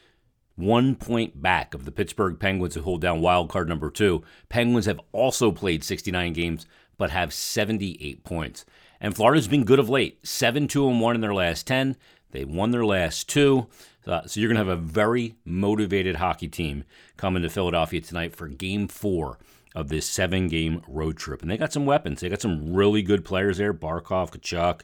One 0.55 0.95
point 0.95 1.41
back 1.41 1.73
of 1.73 1.85
the 1.85 1.91
Pittsburgh 1.91 2.39
Penguins 2.39 2.75
who 2.75 2.81
hold 2.81 3.01
down 3.01 3.21
wild 3.21 3.49
card 3.49 3.67
number 3.67 3.89
two. 3.89 4.23
Penguins 4.49 4.85
have 4.85 5.01
also 5.11 5.51
played 5.51 5.83
69 5.83 6.33
games 6.33 6.65
but 6.97 7.09
have 7.09 7.33
78 7.33 8.23
points. 8.23 8.65
And 9.01 9.15
Florida's 9.15 9.47
been 9.47 9.65
good 9.65 9.79
of 9.79 9.89
late 9.89 10.25
7 10.25 10.67
2 10.67 10.87
and 10.87 11.01
1 11.01 11.15
in 11.15 11.21
their 11.21 11.33
last 11.33 11.67
10. 11.67 11.97
They 12.31 12.45
won 12.45 12.71
their 12.71 12.85
last 12.85 13.29
two. 13.29 13.67
Uh, 14.05 14.25
so 14.25 14.39
you're 14.39 14.49
going 14.49 14.63
to 14.63 14.69
have 14.69 14.79
a 14.79 14.81
very 14.81 15.35
motivated 15.45 16.17
hockey 16.17 16.47
team 16.47 16.83
coming 17.15 17.43
to 17.43 17.49
Philadelphia 17.49 18.01
tonight 18.01 18.35
for 18.35 18.47
game 18.47 18.87
four 18.87 19.37
of 19.75 19.89
this 19.89 20.07
seven 20.07 20.47
game 20.47 20.81
road 20.87 21.17
trip. 21.17 21.41
And 21.41 21.49
they 21.49 21.57
got 21.57 21.73
some 21.73 21.85
weapons. 21.85 22.19
They 22.19 22.29
got 22.29 22.41
some 22.41 22.73
really 22.73 23.01
good 23.01 23.23
players 23.23 23.57
there 23.57 23.73
Barkov, 23.73 24.31
Tkachuk, 24.31 24.81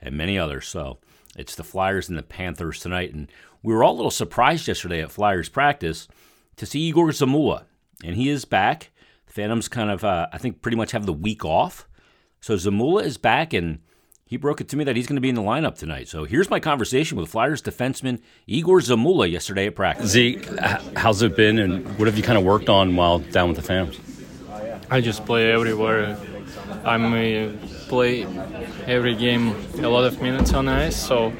and 0.00 0.16
many 0.16 0.38
others. 0.38 0.68
So 0.68 0.98
it's 1.36 1.54
the 1.54 1.64
Flyers 1.64 2.08
and 2.08 2.18
the 2.18 2.22
Panthers 2.22 2.80
tonight. 2.80 3.12
And 3.14 3.30
we 3.62 3.72
were 3.72 3.84
all 3.84 3.94
a 3.94 3.96
little 3.96 4.10
surprised 4.10 4.68
yesterday 4.68 5.00
at 5.02 5.12
Flyers 5.12 5.48
practice 5.48 6.08
to 6.56 6.66
see 6.66 6.80
Egor 6.80 7.12
Zamula. 7.12 7.64
And 8.04 8.16
he 8.16 8.28
is 8.28 8.44
back. 8.44 8.90
The 9.26 9.32
Phantoms 9.32 9.68
kind 9.68 9.90
of, 9.90 10.04
uh, 10.04 10.28
I 10.32 10.38
think, 10.38 10.62
pretty 10.62 10.76
much 10.76 10.92
have 10.92 11.06
the 11.06 11.12
week 11.12 11.44
off. 11.44 11.86
So 12.40 12.54
Zamula 12.54 13.04
is 13.04 13.18
back, 13.18 13.52
and 13.52 13.78
he 14.26 14.36
broke 14.36 14.60
it 14.60 14.68
to 14.70 14.76
me 14.76 14.84
that 14.84 14.96
he's 14.96 15.06
going 15.06 15.16
to 15.16 15.20
be 15.20 15.28
in 15.28 15.36
the 15.36 15.42
lineup 15.42 15.78
tonight. 15.78 16.08
So 16.08 16.24
here's 16.24 16.50
my 16.50 16.58
conversation 16.58 17.16
with 17.16 17.28
Flyers 17.30 17.62
defenseman 17.62 18.20
Egor 18.46 18.80
Zamula 18.80 19.30
yesterday 19.30 19.68
at 19.68 19.76
practice. 19.76 20.10
Z, 20.10 20.40
how's 20.96 21.22
it 21.22 21.36
been, 21.36 21.58
and 21.58 21.86
what 21.98 22.06
have 22.08 22.16
you 22.16 22.24
kind 22.24 22.36
of 22.36 22.44
worked 22.44 22.68
on 22.68 22.96
while 22.96 23.20
down 23.20 23.48
with 23.48 23.56
the 23.56 23.62
Phantoms? 23.62 24.00
I 24.90 25.00
just 25.00 25.24
play 25.24 25.52
everywhere. 25.52 26.18
I'm 26.84 27.12
uh, 27.12 27.52
play 27.88 28.26
every 28.86 29.14
game 29.14 29.54
a 29.78 29.88
lot 29.88 30.04
of 30.04 30.20
minutes 30.22 30.52
on 30.54 30.68
ice, 30.68 30.96
so 30.96 31.32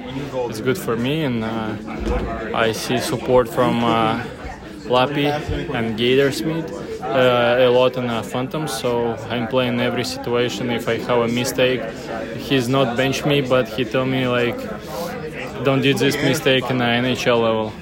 it's 0.48 0.60
good 0.60 0.78
for 0.78 0.96
me, 0.96 1.24
and 1.24 1.44
uh, 1.44 1.76
I 2.54 2.72
see 2.72 2.98
support 2.98 3.48
from 3.48 3.84
uh, 3.84 4.24
and 4.90 5.96
Gator 5.96 6.32
Smith 6.32 6.70
uh, 7.02 7.56
a 7.58 7.68
lot 7.68 7.96
in 7.96 8.08
uh, 8.08 8.22
Phantom, 8.22 8.68
so 8.68 9.14
I'm 9.30 9.48
playing 9.48 9.80
every 9.80 10.04
situation. 10.04 10.70
If 10.70 10.88
I 10.88 10.98
have 10.98 11.18
a 11.18 11.28
mistake, 11.28 11.80
he's 12.36 12.68
not 12.68 12.96
bench 12.96 13.24
me, 13.24 13.40
but 13.40 13.68
he 13.68 13.84
told 13.84 14.08
me 14.08 14.26
like, 14.26 14.56
don't 15.64 15.82
do 15.82 15.94
this 15.94 16.16
mistake 16.16 16.70
in 16.70 16.78
the 16.78 16.84
NHL 16.84 17.40
level. 17.40 17.72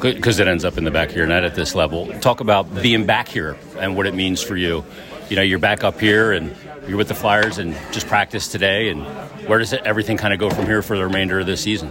Because 0.00 0.38
it 0.38 0.48
ends 0.48 0.64
up 0.64 0.78
in 0.78 0.84
the 0.84 0.90
back 0.90 1.10
of 1.10 1.16
your 1.16 1.26
net 1.26 1.44
at 1.44 1.54
this 1.54 1.74
level. 1.74 2.06
Talk 2.20 2.40
about 2.40 2.82
being 2.82 3.04
back 3.04 3.28
here 3.28 3.56
and 3.78 3.96
what 3.96 4.06
it 4.06 4.14
means 4.14 4.42
for 4.42 4.56
you. 4.56 4.84
You 5.30 5.36
know, 5.36 5.42
you're 5.42 5.60
back 5.60 5.84
up 5.84 6.00
here 6.00 6.32
and 6.32 6.56
you're 6.88 6.96
with 6.96 7.06
the 7.06 7.14
Flyers 7.14 7.58
and 7.58 7.76
just 7.92 8.08
practice 8.08 8.48
today. 8.48 8.88
And 8.88 9.04
where 9.46 9.60
does 9.60 9.72
it, 9.72 9.80
everything 9.84 10.16
kind 10.16 10.34
of 10.34 10.40
go 10.40 10.50
from 10.50 10.66
here 10.66 10.82
for 10.82 10.98
the 10.98 11.04
remainder 11.04 11.38
of 11.38 11.46
this 11.46 11.60
season? 11.60 11.88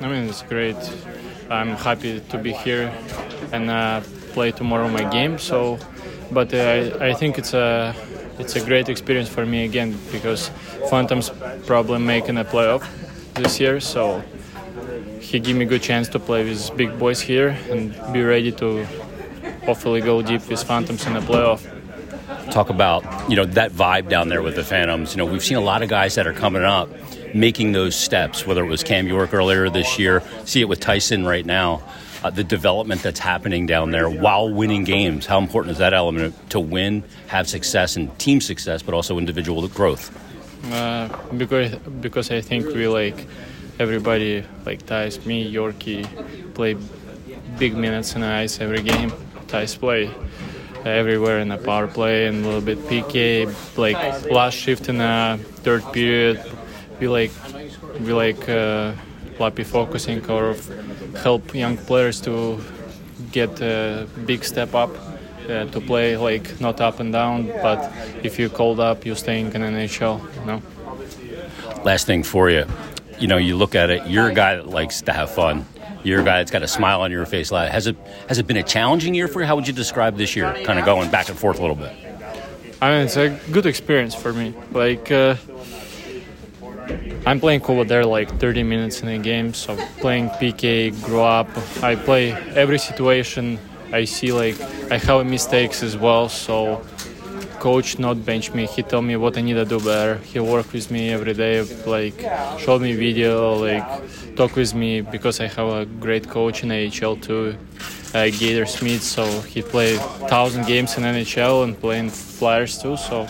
I 0.00 0.08
mean, 0.08 0.26
it's 0.26 0.40
great. 0.40 0.76
I'm 1.50 1.76
happy 1.76 2.20
to 2.20 2.38
be 2.38 2.54
here 2.54 2.90
and 3.52 3.68
uh, 3.68 4.00
play 4.32 4.50
tomorrow 4.52 4.88
my 4.88 5.04
game. 5.10 5.38
So, 5.38 5.78
but 6.32 6.54
uh, 6.54 6.96
I 7.02 7.12
think 7.12 7.36
it's 7.36 7.52
a 7.52 7.94
it's 8.38 8.56
a 8.56 8.64
great 8.64 8.88
experience 8.88 9.28
for 9.28 9.44
me 9.44 9.66
again 9.66 9.98
because 10.10 10.48
Phantoms 10.88 11.30
probably 11.66 11.98
making 11.98 12.38
a 12.38 12.44
playoff 12.46 12.88
this 13.34 13.60
year. 13.60 13.80
So 13.80 14.22
he 15.20 15.38
give 15.38 15.54
me 15.54 15.66
a 15.66 15.68
good 15.68 15.82
chance 15.82 16.08
to 16.08 16.18
play 16.18 16.44
with 16.44 16.74
big 16.78 16.98
boys 16.98 17.20
here 17.20 17.58
and 17.68 17.92
be 18.10 18.22
ready 18.22 18.52
to 18.52 18.86
hopefully 19.66 20.00
go 20.00 20.22
deep 20.22 20.48
with 20.48 20.62
Phantoms 20.62 21.06
in 21.06 21.12
the 21.12 21.20
playoff. 21.20 21.79
Talk 22.50 22.70
about 22.70 23.30
you 23.30 23.36
know 23.36 23.44
that 23.44 23.72
vibe 23.72 24.08
down 24.08 24.28
there 24.28 24.42
with 24.42 24.56
the 24.56 24.64
Phantoms. 24.64 25.12
You 25.12 25.18
know 25.18 25.26
we've 25.26 25.44
seen 25.44 25.56
a 25.56 25.62
lot 25.62 25.82
of 25.82 25.88
guys 25.88 26.14
that 26.16 26.26
are 26.26 26.32
coming 26.32 26.64
up 26.64 26.88
making 27.34 27.72
those 27.72 27.94
steps. 27.94 28.46
Whether 28.46 28.64
it 28.64 28.68
was 28.68 28.82
Cam 28.82 29.06
York 29.06 29.32
earlier 29.32 29.70
this 29.70 29.98
year, 29.98 30.22
see 30.44 30.60
it 30.60 30.68
with 30.68 30.80
Tyson 30.80 31.24
right 31.24 31.46
now 31.46 31.82
uh, 32.22 32.30
the 32.30 32.44
development 32.44 33.02
that's 33.02 33.20
happening 33.20 33.66
down 33.66 33.90
there 33.90 34.08
while 34.08 34.52
winning 34.52 34.84
games. 34.84 35.26
How 35.26 35.38
important 35.38 35.72
is 35.72 35.78
that 35.78 35.94
element 35.94 36.34
to 36.50 36.60
win, 36.60 37.02
have 37.28 37.48
success, 37.48 37.96
and 37.96 38.16
team 38.18 38.40
success, 38.40 38.82
but 38.82 38.94
also 38.94 39.18
individual 39.18 39.66
growth? 39.68 40.10
Uh, 40.72 41.08
because 41.36 41.74
because 42.00 42.30
I 42.30 42.40
think 42.40 42.66
we 42.66 42.86
like 42.88 43.26
everybody 43.78 44.44
like 44.66 44.84
Ties, 44.86 45.24
me, 45.24 45.50
Yorkie, 45.52 46.04
play 46.54 46.76
big 47.58 47.74
minutes 47.74 48.14
in 48.14 48.20
the 48.20 48.26
ice 48.26 48.60
every 48.60 48.82
game. 48.82 49.12
Ties 49.48 49.74
play 49.74 50.10
everywhere 50.84 51.38
in 51.40 51.48
the 51.48 51.58
power 51.58 51.86
play 51.86 52.26
and 52.26 52.44
a 52.44 52.46
little 52.46 52.60
bit 52.60 52.78
PK. 52.78 53.46
Like 53.76 54.30
last 54.30 54.54
shift 54.54 54.88
in 54.88 54.98
the 54.98 55.38
third 55.62 55.84
period, 55.92 56.42
we 57.00 57.08
like 57.08 57.32
we 58.00 58.12
like. 58.12 58.48
Uh, 58.48 58.94
Lappy 59.40 59.64
focusing 59.64 60.20
or 60.30 60.54
help 61.22 61.54
young 61.54 61.78
players 61.78 62.20
to 62.20 62.60
get 63.32 63.58
a 63.62 64.06
big 64.26 64.44
step 64.44 64.74
up 64.74 64.90
uh, 65.48 65.64
to 65.64 65.80
play 65.80 66.14
like 66.18 66.60
not 66.60 66.78
up 66.82 67.00
and 67.00 67.10
down, 67.10 67.46
but 67.62 67.90
if 68.22 68.38
you 68.38 68.50
called 68.50 68.80
up, 68.80 69.06
you're 69.06 69.16
staying 69.16 69.46
in 69.46 69.62
NHL. 69.62 70.20
You 70.40 70.44
know. 70.44 70.62
Last 71.84 72.06
thing 72.06 72.22
for 72.22 72.50
you, 72.50 72.66
you 73.18 73.28
know, 73.28 73.38
you 73.38 73.56
look 73.56 73.74
at 73.74 73.88
it. 73.88 74.06
You're 74.06 74.28
a 74.28 74.34
guy 74.34 74.56
that 74.56 74.68
likes 74.68 75.00
to 75.02 75.12
have 75.12 75.30
fun. 75.30 75.64
You're 76.02 76.20
a 76.20 76.24
guy 76.24 76.38
that's 76.38 76.50
got 76.50 76.62
a 76.62 76.68
smile 76.68 77.00
on 77.02 77.10
your 77.10 77.26
face. 77.26 77.50
a 77.50 77.54
lot. 77.54 77.70
Has 77.70 77.86
it 77.86 77.96
has 78.28 78.38
it 78.38 78.46
been 78.46 78.56
a 78.56 78.62
challenging 78.62 79.14
year 79.14 79.28
for 79.28 79.40
you? 79.40 79.46
How 79.46 79.56
would 79.56 79.66
you 79.66 79.72
describe 79.72 80.16
this 80.16 80.34
year? 80.34 80.52
Kind 80.64 80.78
of 80.78 80.84
going 80.84 81.10
back 81.10 81.28
and 81.28 81.38
forth 81.38 81.58
a 81.58 81.60
little 81.60 81.76
bit. 81.76 81.92
I 82.82 82.90
mean, 82.90 83.04
it's 83.04 83.16
a 83.16 83.38
good 83.50 83.66
experience 83.66 84.14
for 84.14 84.32
me. 84.32 84.54
Like. 84.72 85.10
Uh, 85.10 85.36
I'm 87.26 87.38
playing 87.38 87.62
over 87.64 87.84
there 87.84 88.04
like 88.04 88.40
30 88.40 88.62
minutes 88.62 89.02
in 89.02 89.08
a 89.08 89.18
game, 89.18 89.52
so 89.52 89.76
playing 89.98 90.30
PK, 90.30 90.90
grow 91.04 91.24
up. 91.24 91.48
I 91.82 91.94
play 91.94 92.32
every 92.32 92.78
situation. 92.78 93.58
I 93.92 94.04
see 94.04 94.32
like 94.32 94.60
I 94.90 94.96
have 94.98 95.26
mistakes 95.26 95.82
as 95.82 95.96
well, 95.96 96.28
so 96.28 96.82
coach 97.60 97.98
not 97.98 98.24
bench 98.24 98.52
me. 98.52 98.66
He 98.66 98.82
tell 98.82 99.02
me 99.02 99.16
what 99.16 99.36
I 99.38 99.42
need 99.42 99.58
to 99.62 99.64
do 99.64 99.78
better. 99.78 100.16
He 100.30 100.40
work 100.40 100.72
with 100.72 100.90
me 100.90 101.10
every 101.10 101.34
day, 101.34 101.62
like 101.86 102.18
show 102.58 102.78
me 102.78 102.94
video, 102.94 103.54
like 103.54 103.86
talk 104.34 104.56
with 104.56 104.74
me 104.74 105.02
because 105.02 105.38
I 105.40 105.46
have 105.46 105.68
a 105.68 105.84
great 105.86 106.26
coach 106.28 106.64
in 106.64 106.72
AHL 106.72 107.16
too, 107.16 107.56
uh, 108.14 108.30
Gator 108.40 108.66
Smith. 108.66 109.02
So 109.02 109.24
he 109.42 109.60
played 109.62 110.00
thousand 110.32 110.66
games 110.66 110.96
in 110.96 111.04
NHL 111.04 111.64
and 111.64 111.78
playing 111.78 112.08
Flyers 112.10 112.78
too. 112.82 112.96
So 112.96 113.28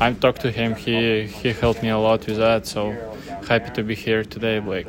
I 0.00 0.12
talked 0.12 0.40
to 0.42 0.50
him. 0.50 0.74
He 0.74 1.24
he 1.24 1.52
helped 1.52 1.82
me 1.82 1.90
a 1.90 1.98
lot 1.98 2.26
with 2.26 2.38
that. 2.38 2.66
So 2.66 2.94
happy 3.48 3.70
to 3.74 3.82
be 3.82 3.94
here 3.94 4.22
today, 4.24 4.60
Blake. 4.60 4.88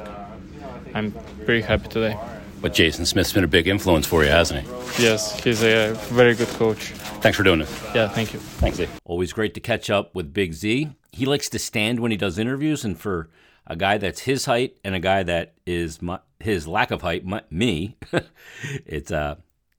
I'm 0.94 1.12
pretty 1.46 1.64
happy 1.72 1.88
today. 1.90 2.16
But 2.60 2.74
Jason 2.74 3.06
Smith's 3.06 3.32
been 3.32 3.44
a 3.44 3.48
big 3.48 3.68
influence 3.68 4.08
for 4.08 4.24
you, 4.24 4.30
hasn't 4.30 4.62
he? 4.62 5.04
Yes, 5.04 5.40
he's 5.44 5.64
a 5.64 5.94
very 6.10 6.34
good 6.34 6.48
coach. 6.50 6.92
Thanks 7.22 7.38
for 7.38 7.44
doing 7.44 7.62
it. 7.62 7.70
Yeah, 7.94 8.08
thank 8.08 8.34
you. 8.34 8.40
Thanks, 8.40 8.78
Z. 8.78 8.88
Always 9.06 9.32
great 9.32 9.54
to 9.54 9.60
catch 9.60 9.90
up 9.90 10.16
with 10.16 10.34
Big 10.34 10.54
Z. 10.54 10.90
He 11.12 11.26
likes 11.26 11.50
to 11.50 11.60
stand 11.60 12.00
when 12.00 12.12
he 12.12 12.18
does 12.18 12.40
interviews, 12.40 12.84
and 12.84 13.00
for 13.00 13.30
a 13.68 13.76
guy 13.76 13.98
that's 13.98 14.22
his 14.22 14.46
height 14.46 14.78
and 14.84 14.96
a 14.96 15.00
guy 15.00 15.24
that 15.24 15.54
is 15.66 16.02
my, 16.02 16.20
his 16.40 16.68
lack 16.68 16.90
of 16.90 17.02
height, 17.04 17.26
my, 17.26 17.44
me, 17.52 17.96
it's 18.86 19.12
uh, 19.12 19.36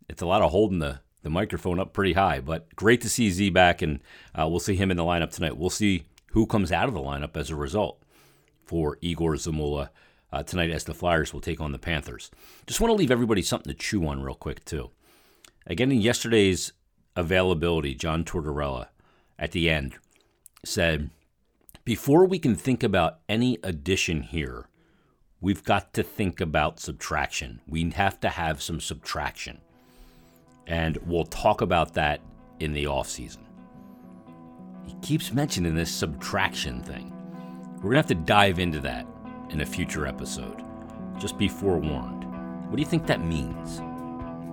it's 0.08 0.22
a 0.22 0.26
lot 0.26 0.42
of 0.42 0.50
holding 0.52 0.78
the 0.78 1.00
the 1.22 1.30
microphone 1.30 1.80
up 1.80 1.92
pretty 1.92 2.12
high. 2.12 2.38
But 2.40 2.74
great 2.76 3.00
to 3.00 3.08
see 3.08 3.30
Z 3.30 3.50
back, 3.50 3.82
and 3.82 4.00
uh, 4.34 4.46
we'll 4.48 4.60
see 4.60 4.76
him 4.76 4.90
in 4.90 4.96
the 4.96 5.04
lineup 5.04 5.32
tonight. 5.32 5.56
We'll 5.56 5.70
see 5.70 6.04
who 6.32 6.46
comes 6.46 6.70
out 6.70 6.88
of 6.88 6.94
the 6.94 7.00
lineup 7.00 7.36
as 7.36 7.50
a 7.50 7.56
result 7.56 8.00
for 8.64 8.98
Egor 9.00 9.34
Zamula 9.34 9.88
uh, 10.32 10.42
tonight 10.42 10.70
as 10.70 10.84
the 10.84 10.94
Flyers 10.94 11.32
will 11.32 11.40
take 11.40 11.60
on 11.60 11.72
the 11.72 11.78
Panthers. 11.78 12.30
Just 12.66 12.80
want 12.80 12.90
to 12.90 12.96
leave 12.96 13.10
everybody 13.10 13.42
something 13.42 13.72
to 13.72 13.78
chew 13.78 14.06
on 14.06 14.22
real 14.22 14.34
quick, 14.34 14.64
too. 14.64 14.90
Again, 15.66 15.92
in 15.92 16.00
yesterday's 16.00 16.72
availability, 17.16 17.94
John 17.94 18.24
Tortorella 18.24 18.88
at 19.38 19.52
the 19.52 19.70
end 19.70 19.96
said, 20.64 21.10
Before 21.84 22.24
we 22.26 22.38
can 22.38 22.54
think 22.54 22.82
about 22.82 23.20
any 23.28 23.58
addition 23.62 24.22
here, 24.22 24.68
we've 25.40 25.64
got 25.64 25.92
to 25.94 26.02
think 26.02 26.40
about 26.40 26.80
subtraction. 26.80 27.60
We 27.66 27.90
have 27.90 28.20
to 28.20 28.28
have 28.28 28.62
some 28.62 28.80
subtraction. 28.80 29.60
And 30.66 30.98
we'll 31.06 31.24
talk 31.24 31.60
about 31.60 31.94
that 31.94 32.20
in 32.60 32.72
the 32.72 32.84
offseason. 32.84 33.38
He 34.84 34.94
keeps 35.00 35.32
mentioning 35.32 35.74
this 35.74 35.90
subtraction 35.90 36.82
thing. 36.82 37.12
We're 37.76 37.92
going 37.92 37.92
to 37.92 37.98
have 37.98 38.06
to 38.06 38.14
dive 38.26 38.58
into 38.58 38.80
that 38.80 39.06
in 39.50 39.60
a 39.60 39.66
future 39.66 40.06
episode. 40.06 40.62
Just 41.18 41.38
be 41.38 41.48
forewarned. 41.48 42.24
What 42.68 42.76
do 42.76 42.82
you 42.82 42.88
think 42.88 43.06
that 43.06 43.24
means? 43.24 43.80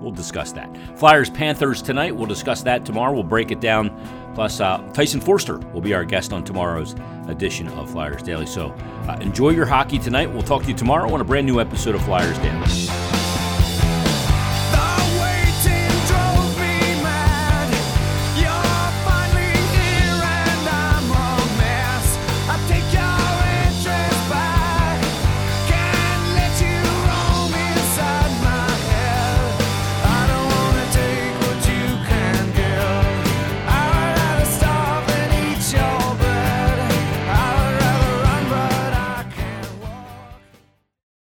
We'll 0.01 0.11
discuss 0.11 0.51
that. 0.53 0.69
Flyers 0.97 1.29
Panthers 1.29 1.81
tonight. 1.81 2.15
We'll 2.15 2.27
discuss 2.27 2.61
that 2.63 2.85
tomorrow. 2.85 3.13
We'll 3.13 3.23
break 3.23 3.51
it 3.51 3.61
down. 3.61 3.89
Plus, 4.35 4.59
uh, 4.59 4.77
Tyson 4.93 5.21
Foerster 5.21 5.57
will 5.73 5.81
be 5.81 5.93
our 5.93 6.03
guest 6.03 6.33
on 6.33 6.43
tomorrow's 6.43 6.95
edition 7.27 7.67
of 7.69 7.89
Flyers 7.89 8.21
Daily. 8.21 8.45
So 8.45 8.71
uh, 9.07 9.17
enjoy 9.21 9.51
your 9.51 9.65
hockey 9.65 9.97
tonight. 9.97 10.31
We'll 10.31 10.43
talk 10.43 10.63
to 10.63 10.67
you 10.67 10.75
tomorrow 10.75 11.11
on 11.13 11.21
a 11.21 11.23
brand 11.23 11.47
new 11.47 11.59
episode 11.59 11.95
of 11.95 12.03
Flyers 12.03 12.37
Daily. 12.39 12.94